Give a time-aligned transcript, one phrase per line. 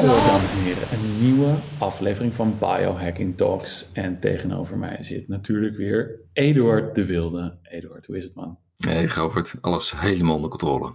[0.00, 3.90] Hallo dames en heren, een nieuwe aflevering van Biohacking Talks.
[3.92, 7.58] En tegenover mij zit natuurlijk weer Eduard de Wilde.
[7.62, 8.58] Eduard, hoe is het man?
[8.76, 10.94] Nee, Govert, alles helemaal onder controle.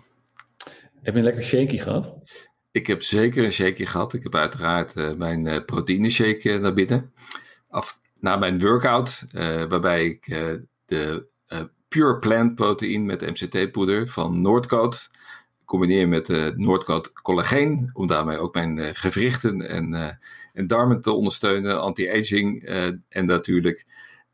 [1.02, 2.18] Heb je een lekker shaky gehad?
[2.72, 4.14] Ik heb zeker een shaky gehad.
[4.14, 7.14] Ik heb uiteraard uh, mijn uh, proteïne shake uh, naar binnen.
[7.70, 9.26] Af, na mijn workout,
[9.70, 10.26] waarbij ik
[10.86, 11.28] de
[11.88, 15.10] Pure Plant Proteïne met MCT-poeder van Noordcoat
[15.66, 20.10] combineer met uh, Noordcoat collageen, om daarmee ook mijn uh, gewrichten en, uh,
[20.54, 22.64] en darmen te ondersteunen, anti-aging
[23.10, 23.86] en natuurlijk.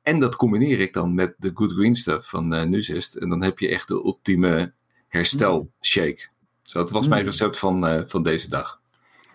[0.02, 3.16] En dat combineer ik dan met de Good Green Stuff van uh, Nuzest.
[3.16, 4.72] En dan heb je echt de ultieme
[5.08, 6.28] herstel shake.
[6.62, 8.82] Zo, dat was mijn recept van, van deze dag.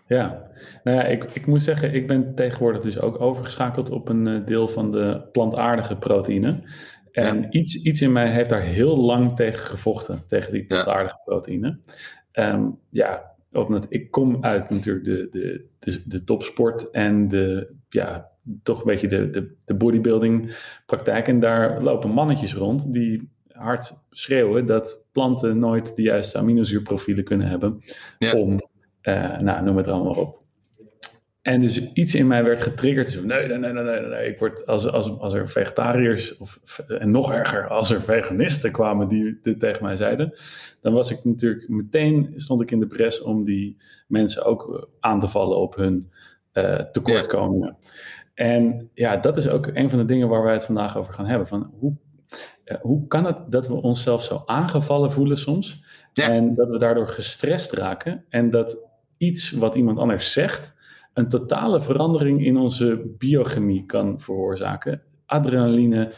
[0.09, 0.43] Ja,
[0.85, 4.69] nou ja, ik, ik moet zeggen, ik ben tegenwoordig dus ook overgeschakeld op een deel
[4.69, 6.63] van de plantaardige proteïne.
[7.25, 11.79] En iets, iets in mij heeft daar heel lang tegen gevochten, tegen die plantaardige proteïne.
[12.33, 18.31] Um, ja, omdat ik kom uit natuurlijk de, de, de, de topsport en de, ja,
[18.63, 20.57] toch een beetje de, de, de bodybuilding
[20.87, 21.29] praktijk.
[21.29, 27.49] En daar lopen mannetjes rond die hard schreeuwen dat planten nooit de juiste aminozuurprofielen kunnen
[27.49, 27.83] hebben
[28.35, 28.53] om,
[29.03, 30.43] uh, nou, noem het er allemaal op,
[31.47, 33.09] en dus iets in mij werd getriggerd.
[33.09, 34.29] Zo, nee, nee, nee, nee, nee.
[34.29, 39.09] Ik word, als, als, als er vegetariërs, of, en nog erger, als er veganisten kwamen
[39.09, 40.33] die dit tegen mij zeiden,
[40.81, 43.77] dan was ik natuurlijk meteen, stond ik in de pres om die
[44.09, 46.11] mensen ook aan te vallen op hun
[46.53, 47.77] uh, tekortkomingen.
[48.35, 51.27] En ja, dat is ook een van de dingen waar wij het vandaag over gaan
[51.27, 51.49] hebben.
[51.49, 51.97] Van hoe,
[52.65, 55.85] uh, hoe kan het dat we onszelf zo aangevallen voelen soms?
[56.13, 56.29] Ja.
[56.29, 60.75] En dat we daardoor gestrest raken en dat iets wat iemand anders zegt
[61.17, 65.03] een totale verandering in onze biochemie kan veroorzaken.
[65.27, 66.13] Adrenaline,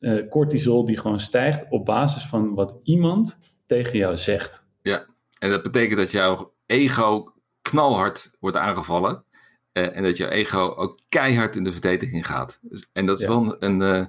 [0.00, 4.66] uh, cortisol die gewoon stijgt op basis van wat iemand tegen jou zegt.
[4.82, 5.06] Ja,
[5.38, 9.24] en dat betekent dat jouw ego knalhard wordt aangevallen.
[9.72, 12.58] Uh, en dat jouw ego ook keihard in de verdediging gaat.
[12.62, 13.30] Dus, en dat is ja.
[13.30, 14.06] wel een, uh,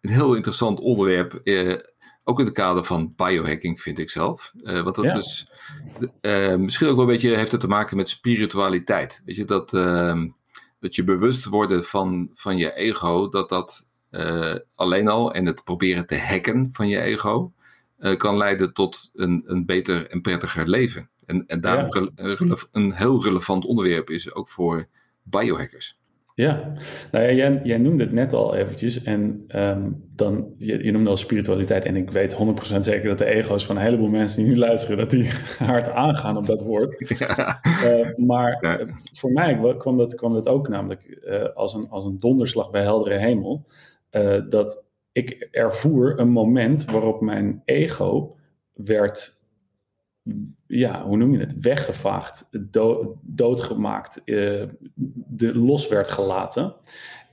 [0.00, 1.40] een heel interessant onderwerp.
[2.30, 4.52] Ook in het kader van biohacking, vind ik zelf.
[4.62, 5.14] Uh, want dat ja.
[5.14, 5.50] dus
[6.20, 9.22] uh, misschien ook wel een beetje heeft het te maken met spiritualiteit.
[9.24, 10.22] Weet je, dat, uh,
[10.80, 15.64] dat je bewust worden van, van je ego, dat dat uh, alleen al en het
[15.64, 17.52] proberen te hacken van je ego
[18.16, 21.10] kan leiden tot een, een beter en prettiger leven.
[21.26, 22.56] En, en daarom ja.
[22.72, 24.86] een heel relevant onderwerp is ook voor
[25.22, 25.99] biohackers.
[26.40, 26.72] Ja,
[27.12, 29.02] nou ja, jij, jij, noemde het net al eventjes.
[29.02, 31.84] En um, dan, je, je, noemde al spiritualiteit.
[31.84, 32.36] En ik weet 100%
[32.78, 36.36] zeker dat de ego's van een heleboel mensen die nu luisteren, dat die hard aangaan
[36.36, 36.96] op dat woord.
[37.18, 37.60] Ja.
[37.84, 38.86] Uh, maar ja.
[39.12, 42.82] voor mij kwam dat, kwam dat ook namelijk uh, als, een, als een donderslag bij
[42.82, 43.66] heldere hemel.
[44.10, 48.36] Uh, dat ik ervoer een moment waarop mijn ego
[48.72, 49.39] werd
[50.66, 54.64] ja, hoe noem je het, weggevaagd, dood, doodgemaakt, uh,
[54.94, 56.74] de, los werd gelaten.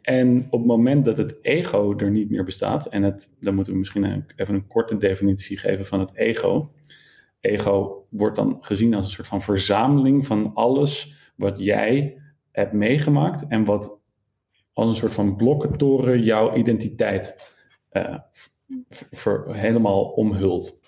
[0.02, 3.74] En op het moment dat het ego er niet meer bestaat, en het, dan moeten
[3.74, 6.72] we misschien even een korte definitie geven van het ego.
[7.40, 12.22] Ego wordt dan gezien als een soort van verzameling van alles wat jij
[12.52, 14.02] hebt meegemaakt en wat
[14.74, 17.54] als een soort van blokkentoren jouw identiteit
[17.92, 18.18] uh,
[19.48, 20.80] helemaal omhult.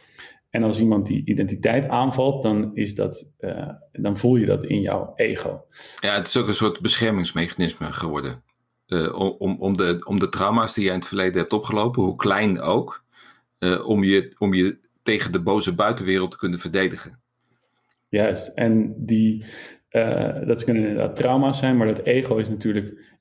[0.49, 4.81] En als iemand die identiteit aanvalt, dan, is dat, uh, dan voel je dat in
[4.81, 5.65] jouw ego.
[5.99, 8.43] Ja, het is ook een soort beschermingsmechanisme geworden.
[8.87, 12.15] Uh, om, om, de, om de trauma's die jij in het verleden hebt opgelopen, hoe
[12.15, 13.03] klein ook,
[13.59, 17.19] uh, om, je, om je tegen de boze buitenwereld te kunnen verdedigen.
[18.07, 19.45] Juist, en die,
[20.45, 23.17] dat kunnen inderdaad trauma's zijn, maar dat ego is natuurlijk,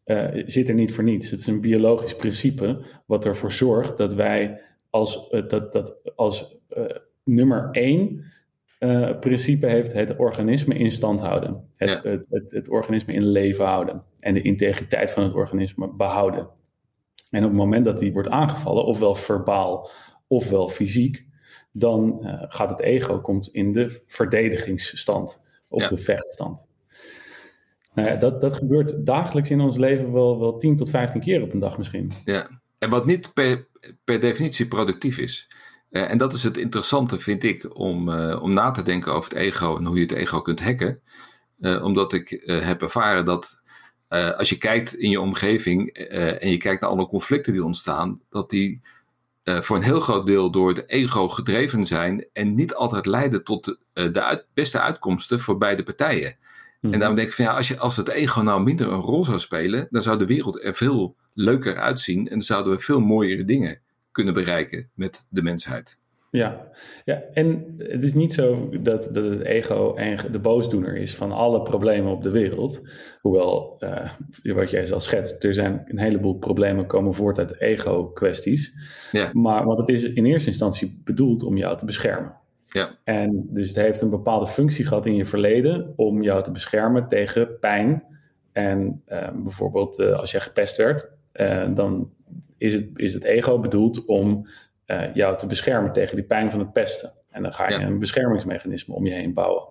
[0.46, 1.30] zit er niet voor niets.
[1.30, 6.56] Het is een biologisch principe wat ervoor zorgt dat wij als, dat, dat als
[7.28, 8.24] nummer één
[8.80, 11.68] uh, principe heeft het organisme in stand houden.
[11.76, 12.10] Het, ja.
[12.10, 14.02] het, het, het, organisme in leven houden.
[14.18, 16.48] En de integriteit van het organisme behouden.
[17.30, 19.90] En op het moment dat die wordt aangevallen, ofwel verbaal
[20.28, 21.26] ofwel fysiek,
[21.72, 25.88] dan uh, gaat het ego komt in de verdedigingsstand, of ja.
[25.88, 26.66] de vechtstand.
[27.94, 31.42] Nou ja, dat, dat gebeurt dagelijks in ons leven wel, wel 10 tot 15 keer
[31.42, 32.12] op een dag misschien.
[32.24, 33.68] Ja, en wat niet per,
[34.04, 35.50] per definitie productief is.
[35.90, 39.30] Uh, en dat is het interessante, vind ik, om, uh, om na te denken over
[39.30, 41.00] het ego en hoe je het ego kunt hacken.
[41.60, 43.62] Uh, omdat ik heb ervaren dat
[44.36, 45.88] als je kijkt in je omgeving
[46.40, 48.80] en je kijkt naar alle conflicten die ontstaan, dat die
[49.42, 53.64] voor een heel groot deel door het ego gedreven zijn en niet altijd leiden tot
[53.64, 56.36] de, de uit, beste uitkomsten voor beide partijen.
[56.80, 59.24] En daarom denk ik van ja, als, je, als het ego nou minder een rol
[59.24, 63.00] zou spelen, dan zou de wereld er veel leuker uitzien en dan zouden we veel
[63.00, 63.80] mooiere dingen
[64.12, 65.98] kunnen bereiken met de mensheid.
[66.30, 66.68] Ja.
[67.04, 69.94] ja, en het is niet zo dat, dat het ego
[70.30, 72.88] de boosdoener is van alle problemen op de wereld.
[73.20, 74.12] Hoewel, uh,
[74.54, 78.74] wat jij al schetst, er zijn een heleboel problemen komen voort uit ego-kwesties.
[79.12, 79.30] Ja.
[79.32, 82.34] Maar, want het is in eerste instantie bedoeld om jou te beschermen.
[82.66, 82.90] Ja.
[83.04, 87.08] En dus het heeft een bepaalde functie gehad in je verleden om jou te beschermen
[87.08, 88.04] tegen pijn.
[88.52, 91.16] En uh, bijvoorbeeld uh, als jij gepest werd,
[91.74, 92.10] dan
[92.58, 94.46] is het, is het ego bedoeld om
[94.86, 97.12] uh, jou te beschermen tegen die pijn van het pesten.
[97.30, 99.68] En dan ga je een beschermingsmechanisme om je heen bouwen.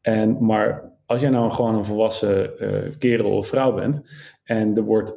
[0.00, 4.10] En, maar als jij nou gewoon een volwassen uh, kerel of vrouw bent
[4.42, 5.14] en er wordt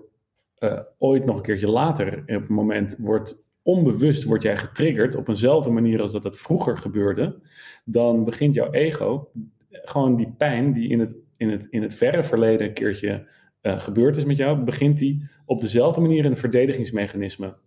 [0.60, 5.28] uh, ooit nog een keertje later, op het moment wordt onbewust wordt jij getriggerd op
[5.28, 7.40] eenzelfde manier als dat het vroeger gebeurde,
[7.86, 9.31] dan begint jouw ego
[9.69, 13.28] gewoon die pijn die in het, in het, in het verre verleden een keertje
[13.62, 17.58] uh, gebeurd is met jou, begint die op dezelfde manier een verdedigingsmechanisme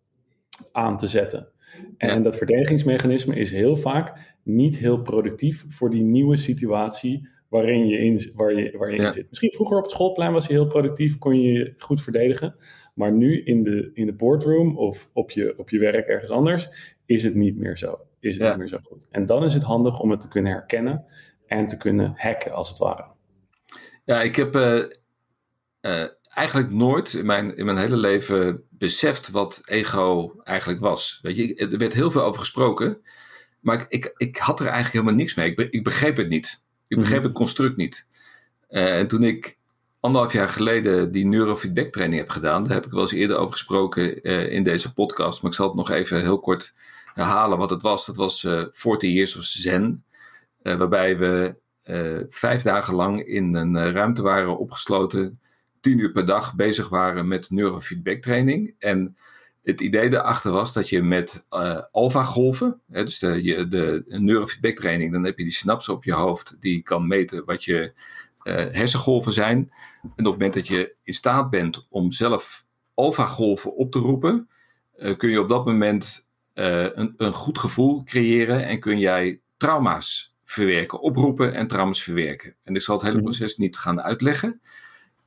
[0.73, 1.49] aan te zetten.
[1.97, 7.99] En dat verdedigingsmechanisme is heel vaak niet heel productief voor die nieuwe situatie waarin je
[7.99, 9.29] in, waar je, waar je in zit.
[9.29, 12.55] Misschien vroeger op het schoolplein was je heel productief, kon je je goed verdedigen.
[12.95, 16.95] Maar nu in de, in de boardroom of op je, op je werk ergens anders
[17.06, 17.97] is het niet meer zo.
[18.21, 19.09] Is het niet meer zo goed.
[19.11, 21.05] En dan is het handig om het te kunnen herkennen
[21.47, 23.05] en te kunnen hacken als het ware.
[24.05, 24.83] Ja, ik heb uh,
[26.34, 31.19] eigenlijk nooit in mijn, in mijn hele leven beseft wat ego eigenlijk was.
[31.23, 33.02] Weet je, er werd heel veel over gesproken,
[33.61, 35.50] maar ik, ik, ik had er eigenlijk helemaal niks mee.
[35.50, 36.62] Ik, ik begreep het niet.
[36.88, 37.26] Ik begreep mhm.
[37.26, 38.06] het construct niet.
[38.70, 39.58] Uh, en toen ik
[40.00, 43.52] anderhalf jaar geleden die neurofeedback training heb gedaan, daar heb ik wel eens eerder over
[43.52, 46.73] gesproken uh, in deze podcast, maar ik zal het nog even heel kort
[47.14, 48.06] herhalen wat het was.
[48.06, 50.05] Dat was uh, 40 Years of Zen,
[50.62, 51.61] waarbij we
[52.31, 55.40] vijf dagen lang in een ruimte waren opgesloten
[55.82, 58.75] tien uur per dag bezig waren met neurofeedback training.
[58.79, 59.17] En
[59.62, 65.12] het idee daarachter was dat je met uh, alpha-golven, dus de, je, de neurofeedback training,
[65.12, 67.93] dan heb je die synapsen op je hoofd die kan meten wat je
[68.43, 69.56] uh, hersengolven zijn.
[70.02, 74.49] En op het moment dat je in staat bent om zelf alpha-golven op te roepen,
[74.96, 80.37] uh, kun je op dat moment een, een goed gevoel creëren en kun jij trauma's
[80.44, 82.55] verwerken, oproepen en trauma's verwerken.
[82.64, 83.25] En ik zal het hele mhm.
[83.25, 84.61] proces niet gaan uitleggen.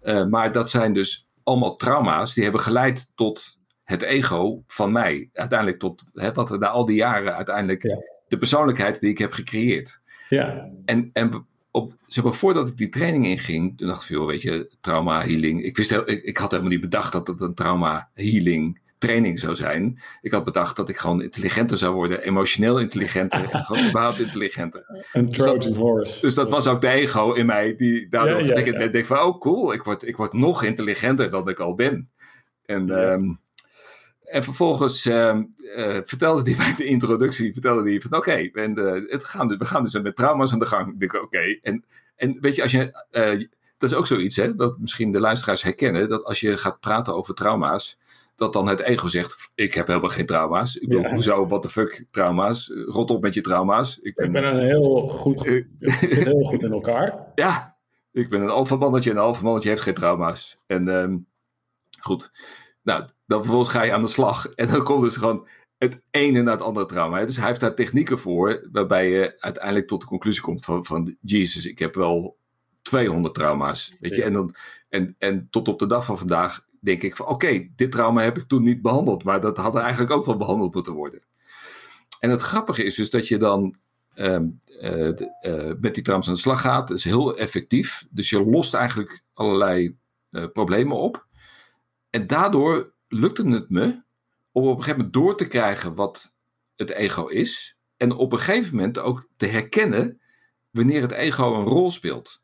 [0.06, 5.30] Uh, maar dat zijn dus allemaal trauma's die hebben geleid tot het ego van mij.
[5.34, 7.82] Uiteindelijk tot hè, wat er na al die jaren uiteindelijk
[8.28, 10.00] de persoonlijkheid die ik heb gecreëerd.
[10.30, 10.70] Ja.
[10.86, 14.42] En, en op, zeg maar, voordat ik die training inging, toen dacht ik veel, weet
[14.42, 15.64] je, trauma healing.
[15.64, 19.56] Ik, wist, ik, ik had helemaal niet bedacht dat het een trauma healing training zou
[19.56, 20.00] zijn.
[20.22, 25.06] Ik had bedacht dat ik gewoon intelligenter zou worden, emotioneel intelligenter en gewoon überhaupt intelligenter.
[25.12, 26.22] Een dus Trojan dus horse.
[26.22, 29.40] Dus dat was ook de ego in mij die daardoor ja, ja, denk, van, oh
[29.40, 32.10] cool, ik word, ik word nog intelligenter dan ik al ben.
[32.66, 33.40] En, um,
[34.24, 35.40] en vervolgens uh,
[35.78, 39.84] uh, vertelde hij bij de introductie, vertelde hij van oké, okay, we, gaan, we gaan
[39.84, 40.94] dus met trauma's aan de gang.
[40.94, 43.48] Ik denk oké, en, en weet je, als je, uh,
[43.78, 47.16] dat is ook zoiets hè, dat misschien de luisteraars herkennen, dat als je gaat praten
[47.16, 47.98] over trauma's,
[48.36, 50.76] dat dan het ego zegt: Ik heb helemaal geen trauma's.
[50.76, 51.12] Ik bedoel, ja.
[51.14, 52.72] hoezo, what the fuck, trauma's?
[52.86, 54.00] Rot op met je trauma's.
[54.00, 57.24] Ik ben, ik ben een heel goed, ik heel goed in elkaar.
[57.36, 57.78] Ja,
[58.12, 60.58] ik ben een alfamannetje en een alfamannetje heeft geen trauma's.
[60.68, 61.28] En um,
[62.00, 62.32] goed,
[62.84, 64.48] nou, dan vervolgens ga je aan de slag.
[64.56, 67.26] En dan komt dus gewoon het ene naar het andere trauma.
[67.26, 71.18] Dus hij heeft daar technieken voor, waarbij je uiteindelijk tot de conclusie komt van, van
[71.22, 72.38] Jezus, ik heb wel
[72.82, 73.98] 200 trauma's.
[74.00, 74.24] Weet je?
[74.24, 74.56] En, dan,
[74.90, 78.38] en, en tot op de dag van vandaag denk ik van oké, dit trauma heb
[78.38, 81.24] ik toen niet behandeld, maar dat had eigenlijk ook wel behandeld moeten worden.
[82.20, 83.76] En het grappige is dus dat je dan
[84.16, 84.40] uh,
[84.82, 86.88] uh, met die trauma's aan de slag gaat.
[86.88, 88.08] Dat is heel effectief.
[88.10, 89.98] Dus je lost eigenlijk allerlei
[90.32, 91.26] uh, problemen op.
[92.10, 94.04] En daardoor lukte het me
[94.52, 96.36] om op een gegeven moment door te krijgen wat
[96.76, 97.78] het ego is.
[97.98, 100.22] En op een gegeven moment ook te herkennen
[100.70, 102.42] wanneer het ego een rol speelt.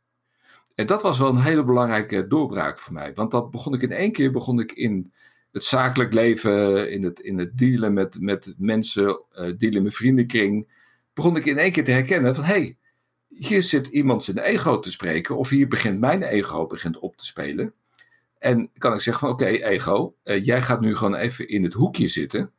[0.81, 3.13] En dat was wel een hele belangrijke doorbraak voor mij.
[3.13, 5.13] Want dat begon ik in één keer begon ik in
[5.51, 10.67] het zakelijk leven, in het, in het dealen met, met mensen, uh, dealen met vriendenkring.
[11.13, 12.77] Begon ik in één keer te herkennen van hé, hey,
[13.27, 15.37] hier zit iemand zijn ego te spreken.
[15.37, 17.73] Of hier begint mijn ego begint op te spelen.
[18.37, 21.73] En kan ik zeggen van oké, ego, uh, jij gaat nu gewoon even in het
[21.73, 22.51] hoekje zitten.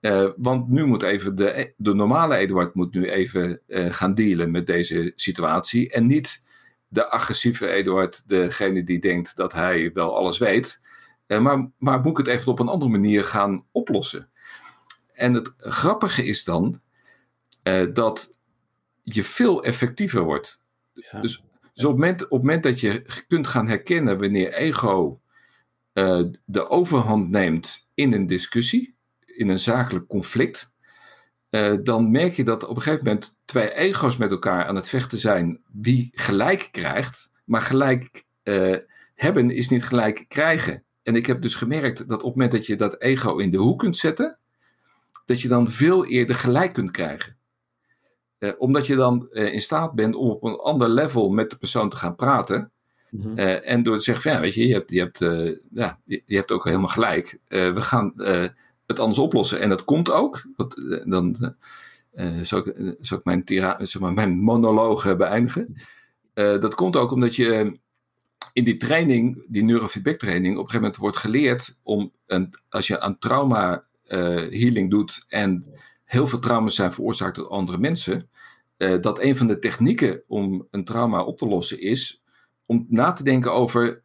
[0.00, 4.66] Uh, want nu moet even de, de normale Eduard moet nu even gaan dealen met
[4.66, 5.90] deze situatie.
[5.90, 6.46] En niet
[6.88, 10.80] de agressieve Eduard degene die denkt dat hij wel alles weet.
[11.26, 14.30] Uh, maar, maar moet ik het even op een andere manier gaan oplossen?
[15.12, 16.80] En het grappige is dan
[17.62, 18.38] uh, dat
[19.02, 20.64] je veel effectiever wordt.
[20.92, 21.20] Ja.
[21.20, 21.42] Dus,
[21.74, 25.20] dus op, het moment, op het moment dat je kunt gaan herkennen wanneer ego
[25.94, 30.72] uh, de overhand neemt in een discussie, in een zakelijk conflict,
[31.50, 34.88] uh, dan merk je dat op een gegeven moment twee ego's met elkaar aan het
[34.88, 37.30] vechten zijn, wie gelijk krijgt.
[37.44, 38.76] Maar gelijk uh,
[39.14, 40.82] hebben is niet gelijk krijgen.
[41.02, 43.56] En ik heb dus gemerkt dat op het moment dat je dat ego in de
[43.56, 44.38] hoek kunt zetten,
[45.24, 47.36] dat je dan veel eerder gelijk kunt krijgen.
[48.38, 51.90] Uh, omdat je dan in staat bent om op een ander level met de persoon
[51.90, 52.70] te gaan praten.
[53.10, 53.38] Mm -hmm.
[53.38, 55.18] en door te zeggen, van, ja, weet je, je hebt, je hebt,
[55.70, 57.38] ja, je, je, hebt ook helemaal gelijk.
[57.48, 58.12] we gaan
[58.88, 59.60] het anders oplossen.
[59.60, 60.44] En dat komt ook.
[60.56, 61.54] Dat, dan
[62.14, 63.42] uh, zou, ik, zou ik mijn,
[63.86, 65.74] zeg maar, mijn monoloog beëindigen.
[66.34, 67.78] Dat komt ook omdat je
[68.52, 72.86] in die training, die neurofeedback training, op een gegeven moment wordt geleerd om, een, als
[72.86, 75.64] je aan trauma healing doet en
[76.04, 78.30] heel veel trauma's zijn veroorzaakt door andere mensen,
[78.76, 82.22] dat een van de technieken om een trauma op te lossen is
[82.66, 84.02] om na te denken over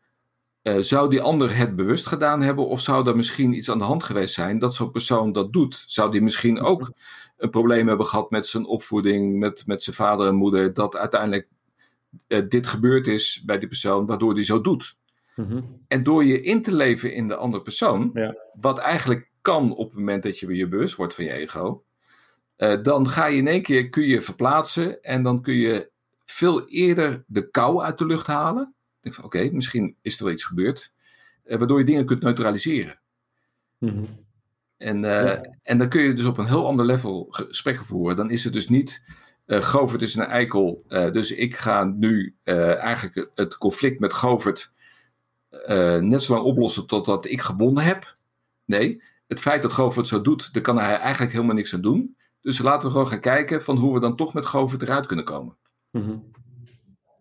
[0.64, 3.84] uh, zou die ander het bewust gedaan hebben of zou er misschien iets aan de
[3.84, 5.84] hand geweest zijn dat zo'n persoon dat doet?
[5.88, 6.92] Zou die misschien ook
[7.38, 11.48] een probleem hebben gehad met zijn opvoeding, met, met zijn vader en moeder, dat uiteindelijk
[12.28, 14.96] uh, dit gebeurd is bij die persoon, waardoor die zo doet?
[15.36, 15.82] Mm-hmm.
[15.88, 18.36] En door je in te leven in de andere persoon, ja.
[18.54, 21.84] wat eigenlijk kan op het moment dat je je bewust wordt van je ego,
[22.58, 25.92] uh, dan ga je in één keer kun je verplaatsen en dan kun je
[26.26, 30.34] veel eerder de kou uit de lucht halen denk van oké, misschien is er wel
[30.34, 30.92] iets gebeurd.
[31.46, 33.00] Uh, waardoor je dingen kunt neutraliseren.
[33.80, 34.06] Mm-hmm.
[34.78, 35.56] En, uh, ja.
[35.64, 38.16] en dan kun je dus op een heel ander level gesprekken voeren.
[38.16, 39.02] Dan is het dus niet.
[39.46, 40.84] Uh, Govert is een eikel.
[40.88, 44.72] dus ik ga nu eigenlijk het conflict met Govert
[46.00, 48.16] net zo lang oplossen totdat ik gewonnen heb.
[48.66, 52.16] Nee, het feit dat Govert zo doet, daar kan hij eigenlijk helemaal niks aan doen.
[52.42, 55.26] Dus laten we gewoon gaan kijken van hoe we dan toch met Govert eruit kunnen
[55.26, 55.58] komen.
[55.92, 56.32] Mm-hmm.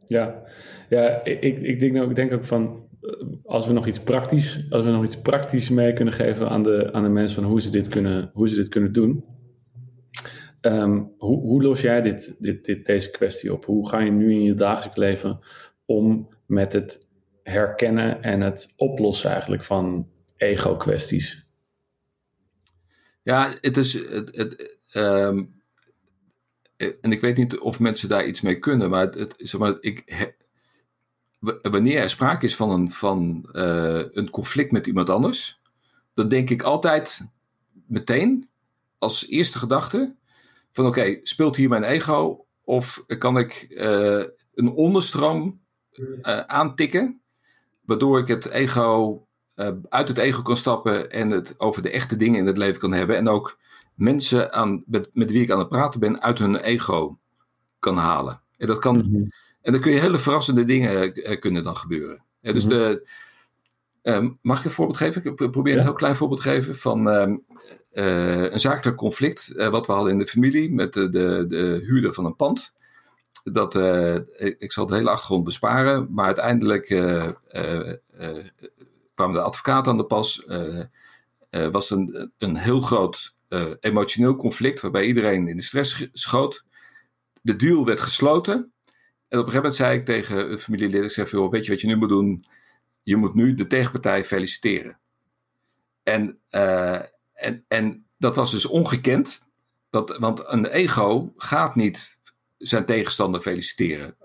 [0.09, 0.43] Ja,
[0.89, 3.11] ja ik, ik, denk, ook, ik denk ook van eh,
[3.45, 6.93] als we nog iets praktisch, als we nog iets praktisch mee kunnen geven aan de,
[6.93, 9.25] aan de mensen van hoe ze dit kunnen, hoe ze dit kunnen doen.
[10.61, 13.65] Um, hoe, hoe los jij dit, dit, dit, deze kwestie op?
[13.65, 15.41] Hoe ga je nu in je dagelijks leven
[15.85, 17.09] om met het
[17.43, 21.55] herkennen en het oplossen eigenlijk van ego-kwesties?
[23.23, 23.93] Ja, het is.
[23.93, 25.62] Het, het, um
[27.01, 30.31] en ik weet niet of mensen daar iets mee kunnen, maar, het, zeg maar ik,
[31.63, 35.61] wanneer er sprake is van, een, van uh, een conflict met iemand anders,
[36.15, 37.27] dan denk ik altijd
[37.87, 38.49] meteen
[38.99, 40.15] als eerste gedachte
[40.73, 44.25] van oké, speelt hier mijn ego of kan ik uh,
[44.55, 45.61] een onderstroom
[45.93, 47.21] uh, aantikken,
[47.85, 49.27] waardoor ik het ego
[49.89, 52.93] uit het ego kan stappen en het over de echte dingen in het leven kan
[52.93, 53.59] hebben en ook
[53.95, 57.19] mensen aan, met, met wie ik aan het praten ben uit hun ego
[57.79, 58.41] kan halen.
[58.57, 59.33] En, dat kan, mm-hmm.
[59.63, 62.25] en dan kun je hele verrassende dingen uh, kunnen dan gebeuren.
[62.41, 62.81] Ja, dus mm-hmm.
[62.81, 63.09] de,
[64.03, 65.25] um, mag ik een voorbeeld geven?
[65.25, 65.79] Ik probeer ja.
[65.79, 67.45] een heel klein voorbeeld te geven van um,
[67.93, 71.83] uh, een zakelijk conflict uh, wat we hadden in de familie met de, de, de
[71.85, 72.73] huurder van een pand.
[73.45, 73.75] Dat,
[74.37, 76.87] ik, ik, zal de hele achtergrond besparen, maar uiteindelijk
[79.15, 80.47] kwam de advocaat aan de pas.
[81.73, 86.65] was een, een heel groot uh, emotioneel conflict waarbij iedereen in de stress schoot.
[87.41, 88.55] De deal werd gesloten.
[88.55, 91.81] En op een gegeven moment zei ik tegen een familielid, zei veel, weet je wat
[91.81, 92.45] je nu moet doen?
[93.03, 94.99] Je moet nu de tegenpartij feliciteren.
[96.03, 97.01] En, uh,
[97.33, 99.51] en, en dat was dus ongekend.
[99.91, 102.19] Dat, want een ego gaat niet
[102.59, 104.17] zijn tegenstander feliciteren.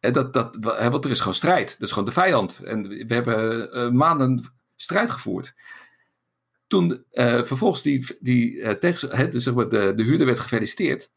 [0.00, 1.70] En dat, dat, want er is gewoon strijd.
[1.70, 2.58] Dat is gewoon de vijand.
[2.58, 5.54] En we hebben uh, maanden strijd gevoerd.
[6.70, 10.40] Toen uh, vervolgens die, die, uh, tegen, he, dus zeg maar de, de huurder werd
[10.40, 11.10] gefeliciteerd,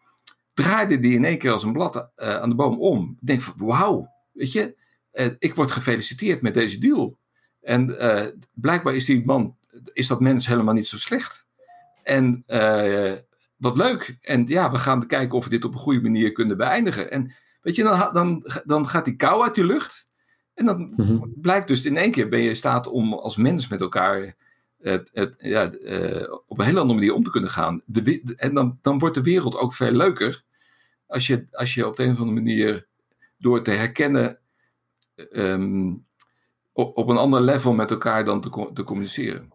[0.53, 3.17] draaide die in één keer als een blad uh, aan de boom om.
[3.21, 4.75] Ik denk van, wauw, weet je,
[5.39, 7.17] ik word gefeliciteerd met deze deal.
[7.61, 7.95] En
[8.53, 9.55] blijkbaar is die man,
[9.93, 11.45] is dat mens helemaal niet zo slecht.
[12.03, 12.43] En
[13.57, 14.17] wat leuk.
[14.21, 17.11] En ja, we gaan kijken of we dit op een goede manier kunnen beëindigen.
[17.11, 20.09] En weet je, dan, dan, dan gaat die kou uit je lucht.
[20.53, 21.33] En dan mm-hmm.
[21.35, 24.35] blijkt dus in één keer ben je in staat om als mens met elkaar
[24.83, 27.81] het, het, ja, uh, op een hele andere manier om te kunnen gaan.
[27.85, 30.43] De, en dan, dan wordt de wereld ook veel leuker
[31.07, 32.87] als je, als je op de een of andere manier
[33.37, 34.39] door te herkennen
[35.31, 36.05] um,
[36.71, 39.51] op, op een ander level met elkaar dan te, te communiceren.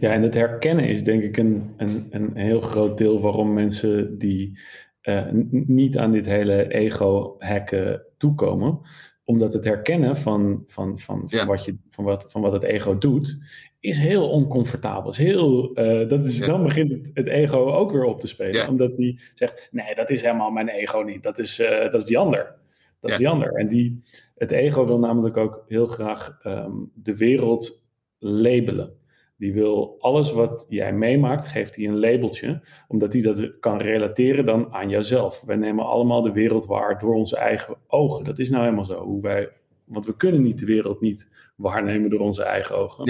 [0.00, 4.18] Ja, en het herkennen is denk ik een, een, een heel groot deel waarom mensen
[4.18, 4.58] die
[5.02, 8.80] uh, niet aan dit hele ego-hacken toekomen
[9.24, 12.98] omdat het herkennen van, van, van, van, wat je, van, wat, van wat het ego
[12.98, 13.42] doet,
[13.80, 15.10] is heel oncomfortabel.
[15.10, 18.68] Is heel, uh, dat is, Dan begint het, het, ego ook weer op te spelen.
[18.68, 21.22] Omdat hij zegt, nee, dat is helemaal mijn ego niet.
[21.22, 22.54] Dat is, uh, dat is die ander.
[23.00, 23.52] Dat is die ander.
[23.52, 24.02] En die,
[24.34, 27.84] het ego wil namelijk ook heel graag um, de wereld
[28.18, 28.94] labelen.
[29.42, 34.44] Die wil alles wat jij meemaakt, geeft hij een labeltje, omdat hij dat kan relateren
[34.44, 35.42] dan aan jouzelf.
[35.46, 38.24] Wij nemen allemaal de wereld waar door onze eigen ogen.
[38.24, 39.04] Dat is nou helemaal zo.
[39.04, 39.48] Hoe wij,
[39.84, 43.04] want we kunnen niet de wereld niet waarnemen door onze eigen ogen.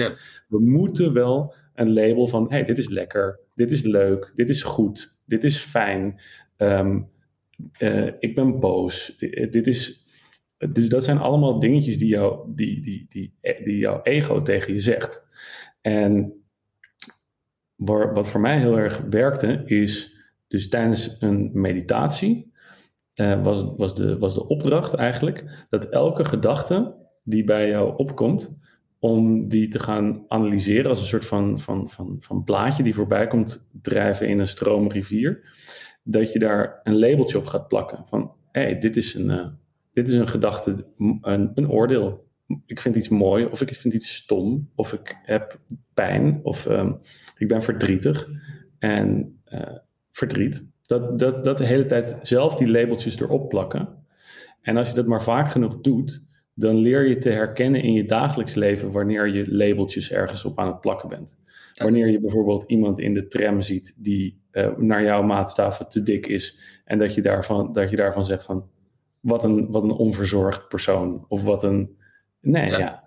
[0.47, 4.63] We moeten wel een label van, hey, dit is lekker, dit is leuk, dit is
[4.63, 6.19] goed, dit is fijn.
[6.57, 7.01] Ehm,
[7.71, 9.17] eh, ik ben boos.
[9.49, 10.05] Dit, is,
[10.71, 14.79] dus dat zijn allemaal dingetjes die, jou, die, die, die, die jouw ego tegen je
[14.79, 15.31] zegt.
[15.83, 16.43] En
[18.13, 22.51] wat voor mij heel erg werkte, is dus tijdens een meditatie,
[23.15, 28.57] uh, was, was, de, was de opdracht eigenlijk dat elke gedachte die bij jou opkomt,
[28.99, 33.27] om die te gaan analyseren als een soort van, van, van, van plaatje die voorbij
[33.27, 35.41] komt drijven in een stroomrivier,
[36.03, 39.45] dat je daar een labeltje op gaat plakken van, hé, hey, dit is een, uh,
[39.93, 40.85] dit is een gedachte,
[41.21, 42.27] een, een oordeel
[42.65, 45.59] ik vind iets mooi, of ik vind iets stom, of ik heb
[45.93, 46.99] pijn, of um,
[47.37, 48.29] ik ben verdrietig.
[48.79, 49.77] En uh,
[50.11, 53.89] verdriet, dat, dat, dat de hele tijd zelf die labeltjes erop plakken.
[54.61, 58.05] En als je dat maar vaak genoeg doet, dan leer je te herkennen in je
[58.05, 61.41] dagelijks leven wanneer je labeltjes ergens op aan het plakken bent.
[61.73, 66.27] Wanneer je bijvoorbeeld iemand in de tram ziet die uh, naar jouw maatstaven te dik
[66.27, 68.69] is en dat je daarvan, dat je daarvan zegt van
[69.19, 71.97] wat een, wat een onverzorgd persoon of wat een
[72.43, 73.03] Nee, ja.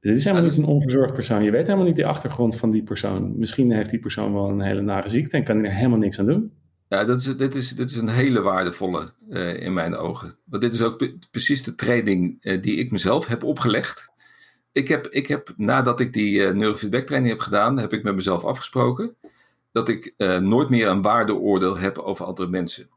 [0.00, 1.42] Dit is helemaal niet een onverzorgd persoon.
[1.42, 3.38] Je weet helemaal niet de achtergrond van die persoon.
[3.38, 6.18] Misschien heeft die persoon wel een hele nare ziekte en kan hij er helemaal niks
[6.18, 6.52] aan doen.
[6.88, 10.36] Ja, dat is, dit, is, dit is een hele waardevolle uh, in mijn ogen.
[10.44, 14.12] Want dit is ook precies de training uh, die ik mezelf heb opgelegd.
[14.72, 18.14] Ik heb, ik heb nadat ik die uh, neurofeedback training heb gedaan, heb ik met
[18.14, 19.16] mezelf afgesproken
[19.72, 22.88] dat ik nooit meer een waardeoordeel heb over andere mensen.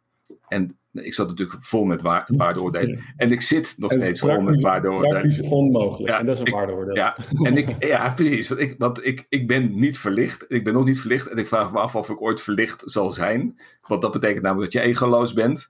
[0.47, 2.99] En ik zat natuurlijk vol met waardeoordelen.
[3.15, 5.19] En ik zit nog steeds vol met waardeoordelen.
[5.19, 6.09] Praktisch onmogelijk.
[6.09, 6.95] Ja, en dat is een ik, waardeoordeel.
[6.95, 8.49] Ja, en ik, ja, precies.
[8.49, 10.45] Want, ik, want ik, ik ben niet verlicht.
[10.47, 11.27] Ik ben nog niet verlicht.
[11.27, 13.59] En ik vraag me af of ik ooit verlicht zal zijn.
[13.87, 15.67] Want dat betekent namelijk dat je egoloos bent.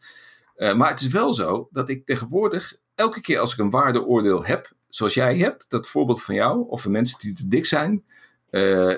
[0.57, 4.45] Uh, maar het is wel zo dat ik tegenwoordig, elke keer als ik een waardeoordeel
[4.45, 8.05] heb, zoals jij hebt, dat voorbeeld van jou, of van mensen die te dik zijn,
[8.51, 8.95] uh,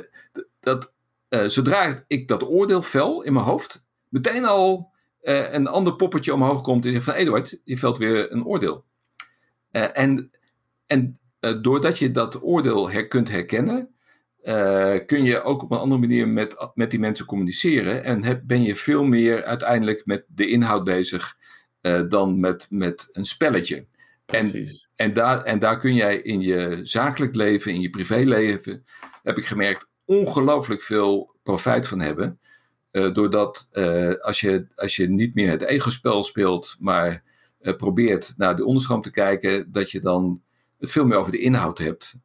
[0.60, 0.94] dat
[1.30, 6.34] uh, zodra ik dat oordeel vel in mijn hoofd, meteen al uh, een ander poppetje
[6.34, 8.86] omhoog komt en zegt van Eduard, je velt weer een oordeel.
[9.72, 10.32] Uh, en
[10.88, 13.94] en uh, doordat je dat oordeel her, kunt herkennen,
[15.06, 18.04] kun je ook op een andere manier met, met die mensen communiceren.
[18.04, 21.38] En heb, ben je veel meer uiteindelijk met de inhoud bezig
[22.08, 23.86] dan met, met een spelletje.
[24.26, 28.86] En, en, daar, en daar kun jij in je zakelijk leven, in je privéleven,
[29.24, 32.40] heb ik gemerkt, ongelooflijk veel profijt van hebben.
[32.92, 37.24] Uh, doordat uh, als, je, als je niet meer het ego-spel speelt, maar
[37.62, 40.42] uh, probeert naar de onderstroom te kijken, dat je dan
[40.80, 42.16] het veel meer over de inhoud hebt.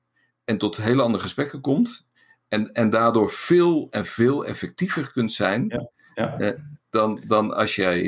[0.44, 2.07] En tot hele andere gesprekken komt.
[2.48, 6.55] En, en daardoor veel en veel effectiever kunt zijn ja, ja.
[6.90, 8.03] dan, dan als jij.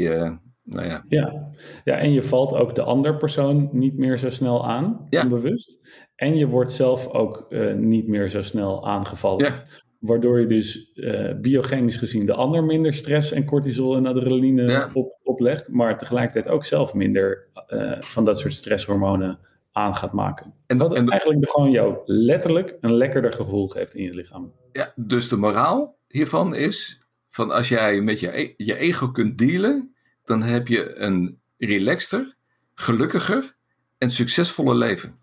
[0.62, 1.05] nou ja.
[1.09, 1.51] Ja.
[1.85, 5.23] ja, en je valt ook de andere persoon niet meer zo snel aan, ja.
[5.23, 5.79] onbewust.
[6.14, 9.45] En je wordt zelf ook niet meer zo snel aangevallen.
[9.45, 9.64] Ja.
[10.07, 15.19] Waardoor je dus uh, biochemisch gezien de ander minder stress en cortisol en adrenaline op,
[15.23, 15.69] oplegt.
[15.69, 19.38] Maar tegelijkertijd ook zelf minder uh, van dat soort stresshormonen
[19.73, 20.55] aan gaat maken.
[20.66, 24.53] En wat en, eigenlijk gewoon jou letterlijk een lekkerder gevoel geeft in je lichaam.
[24.73, 29.38] Ja, dus de moraal hiervan is: van als jij met je, e-, je ego kunt
[29.38, 32.37] dealen, dan heb je een relaxter,
[32.75, 33.57] gelukkiger
[33.99, 35.19] en succesvoller leven.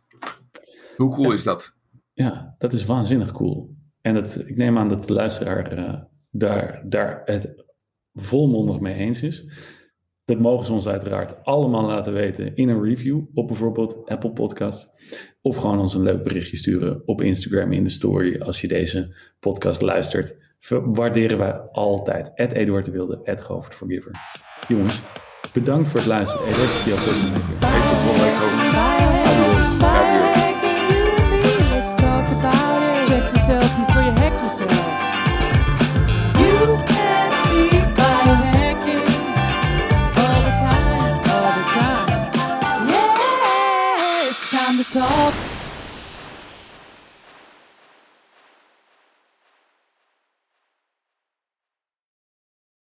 [0.96, 1.74] Hoe cool is dat?
[2.14, 3.76] Ja, dat is waanzinnig cool.
[4.04, 5.94] En het, ik neem aan dat de luisteraar uh,
[6.32, 7.64] daar, daar het
[8.14, 9.52] volmondig mee eens is.
[10.26, 14.90] Dat mogen ze ons uiteraard allemaal laten weten in een review op bijvoorbeeld Apple Podcast.
[15.42, 19.16] Of gewoon ons een leuk berichtje sturen op Instagram in de story als je deze
[19.40, 20.38] podcast luistert.
[20.70, 22.32] Waarderen wij altijd.
[22.36, 24.12] Ed Eduard de Wilde, Ed Govert Forgiver.
[24.68, 25.02] Jongens,
[25.54, 26.48] bedankt voor het luisteren.
[26.48, 27.12] Je had zo
[27.60, 28.63] talk